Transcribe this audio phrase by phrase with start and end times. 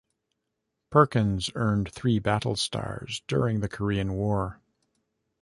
[0.89, 4.59] "Perkins" earned three battle stars during the Korean War.